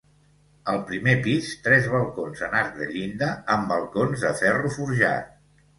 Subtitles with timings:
[0.71, 5.35] Al primer pis, tres balcons en arc de llinda amb balcons de ferro forjat.